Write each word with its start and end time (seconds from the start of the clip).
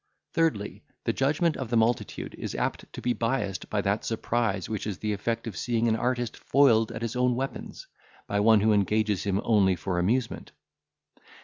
Thirdly, 0.33 0.83
the 1.03 1.13
judgment 1.13 1.55
of 1.57 1.69
the 1.69 1.77
multitude 1.77 2.33
is 2.33 2.55
apt 2.55 2.91
to 2.93 3.03
be 3.03 3.13
biassed 3.13 3.69
by 3.69 3.81
that 3.81 4.03
surprise 4.03 4.67
which 4.67 4.87
is 4.87 4.97
the 4.97 5.13
effect 5.13 5.45
of 5.45 5.55
seeing 5.55 5.87
an 5.87 5.95
artist 5.95 6.35
foiled 6.37 6.91
at 6.91 7.03
his 7.03 7.15
own 7.15 7.35
weapons, 7.35 7.85
by 8.25 8.39
one 8.39 8.61
who 8.61 8.73
engages 8.73 9.25
him 9.25 9.39
only 9.43 9.75
for 9.75 9.99
amusement. 9.99 10.53